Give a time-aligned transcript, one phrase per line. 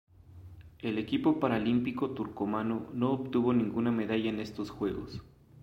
[0.79, 5.21] El equipo paralímpico turcomano no obtuvo ninguna medalla en estos Juegos.